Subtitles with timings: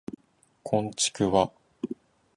[0.63, 1.51] こんちくわ